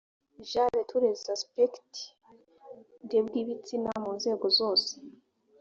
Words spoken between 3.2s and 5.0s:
bw ibitsina mu nzego zose